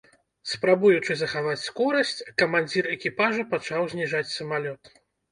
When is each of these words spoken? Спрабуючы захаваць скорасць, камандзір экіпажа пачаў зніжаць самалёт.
Спрабуючы 0.51 1.17
захаваць 1.17 1.59
скорасць, 1.65 2.13
камандзір 2.43 2.83
экіпажа 2.93 3.43
пачаў 3.51 3.85
зніжаць 3.93 4.23
самалёт. 4.37 4.91